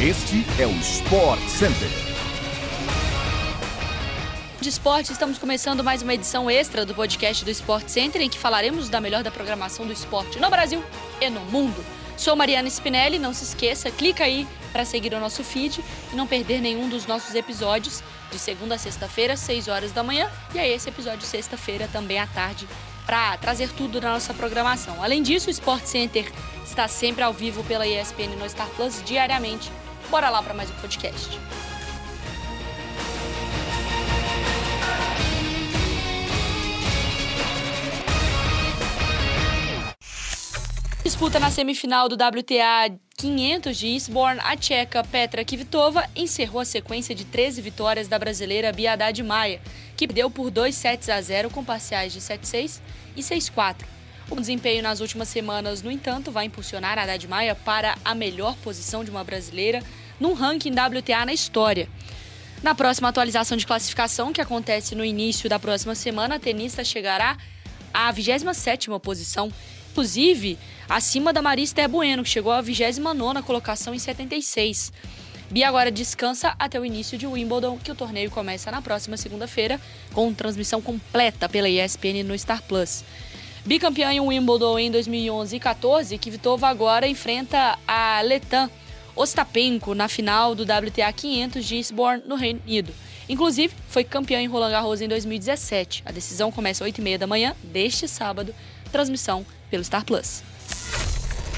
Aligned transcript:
Este 0.00 0.46
é 0.62 0.64
o 0.64 0.70
Sport 0.76 1.40
Center. 1.48 1.88
De 4.60 4.68
esporte, 4.68 5.10
estamos 5.10 5.38
começando 5.38 5.82
mais 5.82 6.02
uma 6.02 6.14
edição 6.14 6.48
extra 6.48 6.86
do 6.86 6.94
podcast 6.94 7.44
do 7.44 7.50
Sport 7.50 7.88
Center, 7.88 8.22
em 8.22 8.28
que 8.30 8.38
falaremos 8.38 8.88
da 8.88 9.00
melhor 9.00 9.24
da 9.24 9.32
programação 9.32 9.84
do 9.84 9.92
esporte 9.92 10.38
no 10.38 10.48
Brasil 10.48 10.84
e 11.20 11.28
no 11.28 11.40
mundo. 11.40 11.84
Sou 12.16 12.36
Mariana 12.36 12.68
Spinelli, 12.68 13.18
não 13.18 13.34
se 13.34 13.42
esqueça, 13.42 13.90
clica 13.90 14.22
aí 14.22 14.46
para 14.70 14.84
seguir 14.84 15.12
o 15.14 15.18
nosso 15.18 15.42
feed 15.42 15.82
e 16.12 16.14
não 16.14 16.28
perder 16.28 16.60
nenhum 16.60 16.88
dos 16.88 17.04
nossos 17.04 17.34
episódios 17.34 18.00
de 18.30 18.38
segunda 18.38 18.76
a 18.76 18.78
sexta-feira, 18.78 19.36
6 19.36 19.66
horas 19.66 19.90
da 19.90 20.04
manhã, 20.04 20.30
e 20.54 20.60
aí 20.60 20.70
esse 20.70 20.88
episódio 20.88 21.26
sexta-feira 21.26 21.88
também 21.92 22.20
à 22.20 22.26
tarde, 22.28 22.68
para 23.04 23.36
trazer 23.38 23.68
tudo 23.72 24.00
da 24.00 24.10
nossa 24.10 24.32
programação. 24.32 25.02
Além 25.02 25.24
disso, 25.24 25.48
o 25.48 25.50
Sport 25.50 25.86
Center 25.86 26.30
está 26.64 26.86
sempre 26.86 27.24
ao 27.24 27.32
vivo 27.32 27.64
pela 27.64 27.84
ESPN 27.84 28.36
no 28.38 28.48
Star 28.48 28.68
Plus 28.76 29.02
diariamente 29.04 29.72
Bora 30.10 30.30
lá 30.30 30.42
para 30.42 30.54
mais 30.54 30.70
um 30.70 30.74
podcast. 30.74 31.38
Disputa 41.04 41.38
na 41.38 41.50
semifinal 41.50 42.08
do 42.08 42.14
WTA 42.14 42.98
500 43.18 43.76
de 43.76 43.88
Eastbourne, 43.88 44.40
a 44.42 44.56
tcheca 44.56 45.02
Petra 45.04 45.44
Kvitova 45.44 46.08
encerrou 46.14 46.60
a 46.60 46.64
sequência 46.64 47.14
de 47.14 47.24
13 47.24 47.60
vitórias 47.60 48.08
da 48.08 48.18
brasileira 48.18 48.72
Bia 48.72 48.92
Haddad 48.92 49.22
Maia, 49.22 49.60
que 49.96 50.06
deu 50.06 50.30
por 50.30 50.50
2 50.50 50.74
sets 50.74 51.08
a 51.08 51.20
0 51.20 51.50
com 51.50 51.64
parciais 51.64 52.12
de 52.12 52.20
7-6 52.20 52.80
e 53.16 53.20
6-4. 53.20 53.97
O 54.30 54.36
desempenho 54.36 54.82
nas 54.82 55.00
últimas 55.00 55.28
semanas, 55.28 55.82
no 55.82 55.90
entanto, 55.90 56.30
vai 56.30 56.44
impulsionar 56.44 56.98
a 56.98 57.02
Haddad 57.02 57.26
Maia 57.26 57.54
para 57.54 57.96
a 58.04 58.14
melhor 58.14 58.54
posição 58.56 59.02
de 59.02 59.10
uma 59.10 59.24
brasileira 59.24 59.82
num 60.20 60.34
ranking 60.34 60.72
WTA 60.72 61.24
na 61.24 61.32
história. 61.32 61.88
Na 62.62 62.74
próxima 62.74 63.08
atualização 63.08 63.56
de 63.56 63.66
classificação, 63.66 64.32
que 64.32 64.40
acontece 64.40 64.94
no 64.94 65.04
início 65.04 65.48
da 65.48 65.58
próxima 65.58 65.94
semana, 65.94 66.34
a 66.34 66.38
tenista 66.38 66.84
chegará 66.84 67.38
à 67.94 68.12
27ª 68.12 69.00
posição, 69.00 69.50
inclusive 69.92 70.58
acima 70.88 71.32
da 71.32 71.40
Marista 71.40 71.86
Bueno, 71.88 72.22
que 72.22 72.28
chegou 72.28 72.52
à 72.52 72.62
29ª 72.62 73.42
colocação 73.42 73.94
em 73.94 73.98
76. 73.98 74.92
Bia 75.50 75.66
agora 75.66 75.90
descansa 75.90 76.54
até 76.58 76.78
o 76.78 76.84
início 76.84 77.16
de 77.16 77.26
Wimbledon, 77.26 77.78
que 77.78 77.90
o 77.90 77.94
torneio 77.94 78.30
começa 78.30 78.70
na 78.70 78.82
próxima 78.82 79.16
segunda-feira, 79.16 79.80
com 80.12 80.34
transmissão 80.34 80.82
completa 80.82 81.48
pela 81.48 81.70
ESPN 81.70 82.22
no 82.22 82.38
Star 82.38 82.62
Plus. 82.62 83.02
Bicampeã 83.64 84.12
em 84.12 84.20
Wimbledon 84.20 84.78
em 84.78 84.90
2011 84.90 85.56
e 85.56 85.60
14, 85.60 86.18
Kvitova 86.18 86.68
agora 86.68 87.06
enfrenta 87.06 87.78
a 87.86 88.20
Letan 88.22 88.70
Ostapenko 89.14 89.94
na 89.94 90.08
final 90.08 90.54
do 90.54 90.62
WTA 90.62 91.12
500 91.12 91.64
de 91.64 91.76
Eastbourne, 91.76 92.22
no 92.26 92.36
Reino 92.36 92.60
Unido. 92.64 92.92
Inclusive, 93.28 93.74
foi 93.88 94.04
campeã 94.04 94.40
em 94.40 94.46
Roland 94.46 94.70
Garros 94.70 95.00
em 95.02 95.08
2017. 95.08 96.02
A 96.06 96.12
decisão 96.12 96.50
começa 96.50 96.84
às 96.84 96.90
8h30 96.90 97.18
da 97.18 97.26
manhã 97.26 97.54
deste 97.62 98.08
sábado, 98.08 98.54
transmissão 98.90 99.44
pelo 99.70 99.84
Star 99.84 100.04
Plus. 100.04 100.42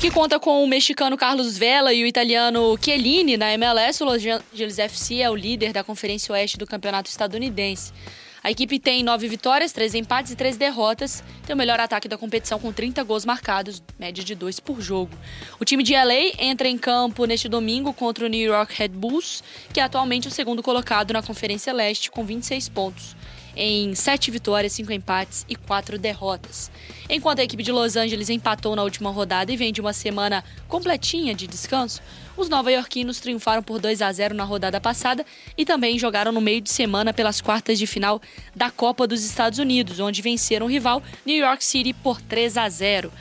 Que 0.00 0.10
conta 0.10 0.40
com 0.40 0.64
o 0.64 0.66
mexicano 0.66 1.16
Carlos 1.16 1.58
Vela 1.58 1.92
e 1.92 2.02
o 2.02 2.06
italiano 2.06 2.76
Chiellini 2.82 3.36
na 3.36 3.52
MLS, 3.52 4.02
o 4.02 4.06
Los 4.06 4.24
Angeles 4.24 4.78
FC 4.78 5.16
é 5.16 5.30
o 5.30 5.36
líder 5.36 5.74
da 5.74 5.84
Conferência 5.84 6.32
Oeste 6.32 6.56
do 6.56 6.66
Campeonato 6.66 7.10
Estadunidense. 7.10 7.92
A 8.42 8.50
equipe 8.50 8.78
tem 8.78 9.02
nove 9.02 9.28
vitórias, 9.28 9.70
três 9.70 9.94
empates 9.94 10.32
e 10.32 10.36
três 10.36 10.56
derrotas. 10.56 11.22
Tem 11.46 11.54
o 11.54 11.56
melhor 11.56 11.78
ataque 11.78 12.08
da 12.08 12.16
competição 12.16 12.58
com 12.58 12.72
30 12.72 13.02
gols 13.04 13.26
marcados, 13.26 13.82
média 13.98 14.24
de 14.24 14.34
dois 14.34 14.58
por 14.58 14.80
jogo. 14.80 15.12
O 15.60 15.64
time 15.64 15.82
de 15.82 15.92
LA 15.92 16.32
entra 16.38 16.66
em 16.66 16.78
campo 16.78 17.26
neste 17.26 17.48
domingo 17.48 17.92
contra 17.92 18.24
o 18.24 18.28
New 18.28 18.40
York 18.40 18.74
Red 18.74 18.88
Bulls, 18.88 19.44
que 19.74 19.80
é 19.80 19.82
atualmente 19.82 20.26
o 20.26 20.30
segundo 20.30 20.62
colocado 20.62 21.12
na 21.12 21.22
Conferência 21.22 21.72
Leste 21.72 22.10
com 22.10 22.24
26 22.24 22.68
pontos 22.70 23.14
em 23.56 23.94
sete 23.94 24.30
vitórias, 24.30 24.72
cinco 24.72 24.92
empates 24.92 25.44
e 25.48 25.56
quatro 25.56 25.98
derrotas. 25.98 26.70
Enquanto 27.08 27.40
a 27.40 27.44
equipe 27.44 27.62
de 27.62 27.72
Los 27.72 27.96
Angeles 27.96 28.30
empatou 28.30 28.76
na 28.76 28.82
última 28.82 29.10
rodada 29.10 29.52
e 29.52 29.56
vem 29.56 29.72
de 29.72 29.80
uma 29.80 29.92
semana 29.92 30.44
completinha 30.68 31.34
de 31.34 31.46
descanso, 31.46 32.00
os 32.36 32.48
nova-iorquinos 32.48 33.20
triunfaram 33.20 33.62
por 33.62 33.78
2 33.78 34.00
a 34.00 34.12
0 34.12 34.34
na 34.34 34.44
rodada 34.44 34.80
passada 34.80 35.26
e 35.58 35.64
também 35.64 35.98
jogaram 35.98 36.32
no 36.32 36.40
meio 36.40 36.60
de 36.60 36.70
semana 36.70 37.12
pelas 37.12 37.40
quartas 37.40 37.78
de 37.78 37.86
final 37.86 38.20
da 38.54 38.70
Copa 38.70 39.06
dos 39.06 39.24
Estados 39.24 39.58
Unidos, 39.58 40.00
onde 40.00 40.22
venceram 40.22 40.66
o 40.66 40.68
rival 40.68 41.02
New 41.26 41.36
York 41.36 41.64
City 41.64 41.92
por 41.92 42.20
3 42.20 42.56
a 42.56 42.68
0. 42.68 43.12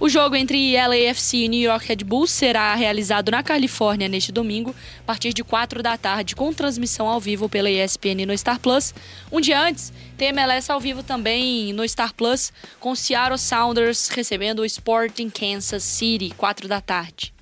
O 0.00 0.08
jogo 0.08 0.34
entre 0.34 0.74
LAFC 0.74 1.44
e 1.44 1.48
New 1.48 1.60
York 1.60 1.86
Red 1.86 2.04
Bulls 2.06 2.30
será 2.30 2.74
realizado 2.74 3.30
na 3.30 3.42
Califórnia 3.42 4.08
neste 4.08 4.32
domingo, 4.32 4.74
a 5.00 5.02
partir 5.02 5.34
de 5.34 5.44
4 5.44 5.82
da 5.82 5.98
tarde, 5.98 6.34
com 6.34 6.54
transmissão 6.54 7.06
ao 7.06 7.20
vivo 7.20 7.50
pela 7.50 7.70
ESPN 7.70 8.24
no 8.26 8.36
Star 8.36 8.58
Plus. 8.58 8.94
Um 9.30 9.42
dia 9.42 9.60
antes, 9.60 9.92
tem 10.16 10.28
MLS 10.28 10.72
ao 10.72 10.80
vivo 10.80 11.02
também 11.02 11.74
no 11.74 11.86
Star 11.86 12.14
Plus, 12.14 12.50
com 12.80 12.94
Seattle 12.94 13.36
Sounders 13.36 14.08
recebendo 14.08 14.60
o 14.60 14.64
Sporting 14.64 15.28
Kansas 15.28 15.82
City, 15.82 16.32
4 16.34 16.66
da 16.66 16.80
tarde 16.80 17.34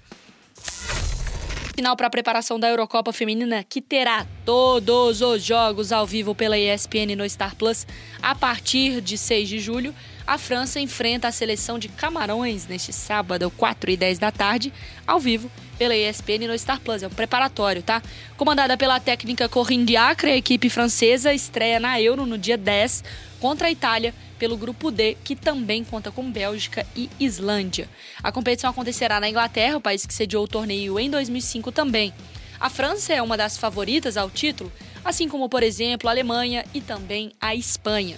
final 1.79 1.95
para 1.95 2.09
a 2.09 2.11
preparação 2.11 2.59
da 2.59 2.69
Eurocopa 2.69 3.13
Feminina, 3.13 3.63
que 3.63 3.81
terá 3.81 4.27
todos 4.45 5.23
os 5.23 5.45
jogos 5.45 5.93
ao 5.93 6.05
vivo 6.05 6.35
pela 6.35 6.59
ESPN 6.59 7.15
no 7.17 7.31
Star 7.31 7.55
Plus 7.55 7.87
a 8.21 8.35
partir 8.35 9.01
de 9.01 9.17
6 9.17 9.49
de 9.49 9.61
julho. 9.61 9.95
A 10.27 10.37
França 10.37 10.81
enfrenta 10.81 11.29
a 11.29 11.33
seleção 11.33 11.79
de 11.79 11.89
Camarões 11.89 12.67
neste 12.67 12.93
sábado, 12.93 13.49
4 13.57 13.93
e 13.93 13.97
10 13.97 14.19
da 14.19 14.33
tarde, 14.33 14.73
ao 15.07 15.21
vivo 15.21 15.49
pela 15.79 15.95
ESPN 15.95 16.49
no 16.49 16.59
Star 16.59 16.81
Plus. 16.81 17.05
É 17.05 17.07
um 17.07 17.11
preparatório, 17.11 17.81
tá? 17.81 18.03
Comandada 18.37 18.77
pela 18.77 18.99
técnica 18.99 19.49
Corinne 19.49 19.85
Diacre, 19.85 20.33
a 20.33 20.37
equipe 20.37 20.69
francesa 20.69 21.33
estreia 21.33 21.79
na 21.79 22.03
Euro 22.03 22.27
no 22.27 22.37
dia 22.37 22.59
10 22.59 23.05
contra 23.41 23.69
a 23.69 23.71
Itália 23.71 24.15
pelo 24.39 24.57
grupo 24.57 24.91
D, 24.91 25.17
que 25.25 25.35
também 25.35 25.85
conta 25.85 26.11
com 26.11 26.31
Bélgica 26.31 26.87
e 26.97 27.11
Islândia. 27.19 27.89
A 28.23 28.31
competição 28.31 28.71
acontecerá 28.71 29.19
na 29.21 29.29
Inglaterra, 29.29 29.77
o 29.77 29.81
país 29.81 30.07
que 30.07 30.15
sediou 30.15 30.45
o 30.45 30.49
torneio 30.49 30.99
em 30.99 31.11
2005 31.11 31.73
também. 31.73 32.13
A 32.61 32.69
França 32.69 33.13
é 33.13 33.23
uma 33.23 33.37
das 33.37 33.57
favoritas 33.57 34.17
ao 34.17 34.31
título, 34.31 34.73
assim 35.05 35.29
como, 35.29 35.49
por 35.49 35.63
exemplo, 35.63 36.09
a 36.09 36.13
Alemanha 36.13 36.65
e 36.75 36.81
também 36.81 37.33
a 37.41 37.55
Espanha. 37.55 38.17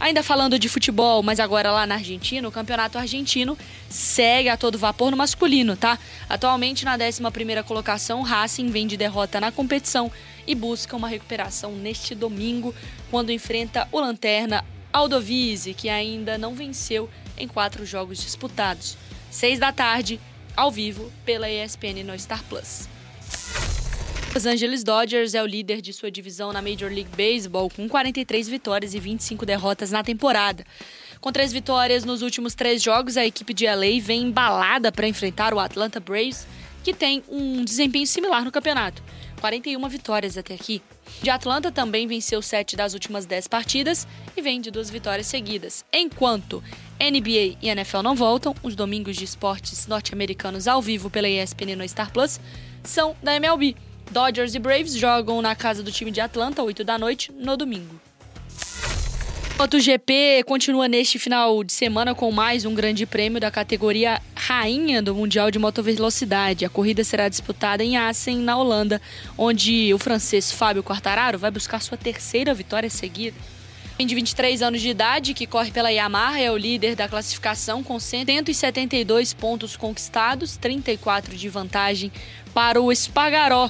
Ainda 0.00 0.22
falando 0.22 0.60
de 0.60 0.68
futebol, 0.68 1.24
mas 1.24 1.40
agora 1.40 1.72
lá 1.72 1.84
na 1.84 1.96
Argentina, 1.96 2.46
o 2.46 2.52
campeonato 2.52 2.96
argentino 2.96 3.58
segue 3.88 4.48
a 4.48 4.56
todo 4.56 4.78
vapor 4.78 5.10
no 5.10 5.16
masculino, 5.16 5.76
tá? 5.76 5.98
Atualmente 6.28 6.84
na 6.84 6.96
11ª 6.96 7.64
colocação, 7.64 8.22
Racing 8.22 8.68
vem 8.68 8.86
de 8.86 8.96
derrota 8.96 9.40
na 9.40 9.50
competição 9.50 10.10
e 10.46 10.54
busca 10.54 10.96
uma 10.96 11.08
recuperação 11.08 11.72
neste 11.72 12.14
domingo, 12.14 12.72
quando 13.10 13.32
enfrenta 13.32 13.88
o 13.90 13.98
Lanterna 13.98 14.64
Aldovise, 14.92 15.74
que 15.74 15.88
ainda 15.88 16.38
não 16.38 16.54
venceu 16.54 17.10
em 17.36 17.48
quatro 17.48 17.84
jogos 17.84 18.18
disputados. 18.18 18.96
Seis 19.30 19.58
da 19.58 19.72
tarde, 19.72 20.20
ao 20.56 20.70
vivo, 20.70 21.12
pela 21.24 21.50
ESPN 21.50 22.04
no 22.04 22.18
Star 22.18 22.42
Plus. 22.44 22.88
Los 24.34 24.46
Angeles 24.46 24.84
Dodgers 24.84 25.34
é 25.34 25.42
o 25.42 25.46
líder 25.46 25.80
de 25.80 25.92
sua 25.92 26.10
divisão 26.10 26.52
na 26.52 26.62
Major 26.62 26.90
League 26.90 27.10
Baseball, 27.16 27.68
com 27.70 27.88
43 27.88 28.48
vitórias 28.48 28.94
e 28.94 29.00
25 29.00 29.44
derrotas 29.44 29.90
na 29.90 30.04
temporada. 30.04 30.64
Com 31.20 31.32
três 31.32 31.52
vitórias 31.52 32.04
nos 32.04 32.22
últimos 32.22 32.54
três 32.54 32.82
jogos, 32.82 33.16
a 33.16 33.26
equipe 33.26 33.52
de 33.52 33.66
LA 33.66 34.00
vem 34.00 34.22
embalada 34.22 34.92
para 34.92 35.08
enfrentar 35.08 35.52
o 35.52 35.58
Atlanta 35.58 35.98
Braves, 35.98 36.46
que 36.84 36.92
tem 36.94 37.24
um 37.28 37.64
desempenho 37.64 38.06
similar 38.06 38.44
no 38.44 38.52
campeonato. 38.52 39.02
41 39.40 39.88
vitórias 39.88 40.36
até 40.36 40.54
aqui. 40.54 40.82
De 41.22 41.30
Atlanta 41.30 41.72
também 41.72 42.06
venceu 42.06 42.42
sete 42.42 42.76
das 42.76 42.92
últimas 42.92 43.24
dez 43.24 43.48
partidas 43.48 44.06
e 44.36 44.42
vem 44.42 44.60
de 44.60 44.70
duas 44.70 44.90
vitórias 44.90 45.26
seguidas. 45.26 45.84
Enquanto 45.92 46.62
NBA 47.00 47.56
e 47.62 47.68
NFL 47.68 48.02
não 48.02 48.14
voltam, 48.14 48.54
os 48.62 48.76
domingos 48.76 49.16
de 49.16 49.24
esportes 49.24 49.86
norte-americanos 49.86 50.68
ao 50.68 50.82
vivo 50.82 51.08
pela 51.08 51.28
ESPN 51.28 51.76
no 51.76 51.88
Star 51.88 52.12
Plus 52.12 52.38
são 52.84 53.16
da 53.22 53.34
MLB. 53.34 53.87
Dodgers 54.10 54.54
e 54.54 54.58
Braves 54.58 54.94
jogam 54.94 55.42
na 55.42 55.54
casa 55.54 55.82
do 55.82 55.92
time 55.92 56.10
de 56.10 56.20
Atlanta, 56.20 56.62
8 56.62 56.82
da 56.82 56.98
noite, 56.98 57.30
no 57.32 57.56
domingo. 57.56 58.00
MotoGP 59.58 60.44
continua 60.46 60.86
neste 60.86 61.18
final 61.18 61.64
de 61.64 61.72
semana 61.72 62.14
com 62.14 62.30
mais 62.30 62.64
um 62.64 62.74
grande 62.74 63.04
prêmio 63.04 63.40
da 63.40 63.50
categoria 63.50 64.22
Rainha 64.34 65.02
do 65.02 65.14
Mundial 65.14 65.50
de 65.50 65.58
Motovelocidade. 65.58 66.64
A 66.64 66.70
corrida 66.70 67.02
será 67.02 67.28
disputada 67.28 67.82
em 67.82 67.96
Assen, 67.96 68.38
na 68.38 68.56
Holanda, 68.56 69.02
onde 69.36 69.92
o 69.92 69.98
francês 69.98 70.52
Fábio 70.52 70.84
Quartararo 70.84 71.38
vai 71.38 71.50
buscar 71.50 71.82
sua 71.82 71.98
terceira 71.98 72.54
vitória 72.54 72.88
seguida. 72.88 73.36
De 73.98 74.14
23 74.14 74.62
anos 74.62 74.80
de 74.80 74.90
idade, 74.90 75.34
que 75.34 75.44
corre 75.44 75.72
pela 75.72 75.90
Yamaha, 75.90 76.38
é 76.38 76.52
o 76.52 76.56
líder 76.56 76.94
da 76.94 77.08
classificação 77.08 77.82
com 77.82 77.98
172 77.98 79.34
pontos 79.34 79.76
conquistados, 79.76 80.56
34 80.56 81.36
de 81.36 81.48
vantagem 81.48 82.12
para 82.54 82.80
o 82.80 82.92
Espargaró, 82.92 83.68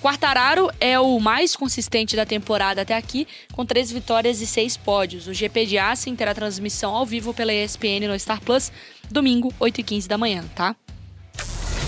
Quartararo 0.00 0.70
é 0.80 0.98
o 0.98 1.18
mais 1.18 1.56
consistente 1.56 2.14
da 2.14 2.24
temporada 2.24 2.82
até 2.82 2.96
aqui, 2.96 3.26
com 3.52 3.66
três 3.66 3.90
vitórias 3.90 4.40
e 4.40 4.46
seis 4.46 4.76
pódios. 4.76 5.26
O 5.26 5.34
GP 5.34 5.66
de 5.66 5.78
Assen 5.78 6.14
terá 6.14 6.32
transmissão 6.32 6.94
ao 6.94 7.04
vivo 7.04 7.34
pela 7.34 7.52
ESPN 7.52 8.06
no 8.08 8.18
Star 8.18 8.40
Plus, 8.40 8.70
domingo, 9.10 9.52
8h15 9.60 10.06
da 10.06 10.16
manhã, 10.16 10.44
tá? 10.54 10.76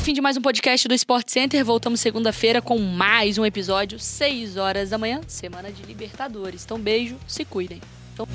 Fim 0.02 0.12
de 0.12 0.20
mais 0.20 0.36
um 0.36 0.40
podcast 0.40 0.88
do 0.88 0.94
Sport 0.94 1.28
Center. 1.28 1.64
Voltamos 1.64 2.00
segunda-feira 2.00 2.60
com 2.60 2.78
mais 2.78 3.38
um 3.38 3.44
episódio, 3.44 3.98
6 3.98 4.56
horas 4.56 4.90
da 4.90 4.98
manhã, 4.98 5.20
semana 5.28 5.70
de 5.70 5.82
Libertadores. 5.84 6.64
Então, 6.64 6.80
beijo, 6.80 7.16
se 7.28 7.44
cuidem. 7.44 7.80
Então... 8.14 8.26